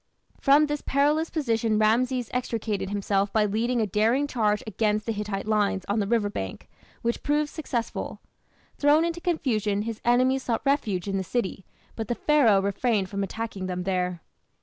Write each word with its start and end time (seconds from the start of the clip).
From 0.39 0.65
this 0.65 0.81
perilous 0.81 1.29
position 1.29 1.77
Rameses 1.77 2.31
extricated 2.33 2.89
himself 2.89 3.31
by 3.31 3.45
leading 3.45 3.79
a 3.81 3.85
daring 3.85 4.25
charge 4.25 4.63
against 4.65 5.05
the 5.05 5.11
Hittite 5.11 5.45
lines 5.47 5.85
on 5.87 5.99
the 5.99 6.07
river 6.07 6.27
bank, 6.31 6.67
which 7.03 7.21
proved 7.21 7.51
successful. 7.51 8.19
Thrown 8.79 9.05
into 9.05 9.21
confusion, 9.21 9.83
his 9.83 10.01
enemies 10.03 10.41
sought 10.41 10.65
refuge 10.65 11.07
in 11.07 11.17
the 11.17 11.23
city, 11.23 11.67
but 11.95 12.07
the 12.07 12.15
Pharaoh 12.15 12.63
refrained 12.63 13.09
from 13.09 13.21
attacking 13.23 13.67
them 13.67 13.83
there. 13.83 14.23